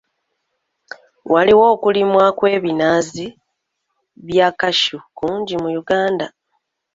[1.33, 3.27] Waliwo okulimwa kw'ebinazi
[4.27, 6.27] bya Cashew kungi mu Uganda.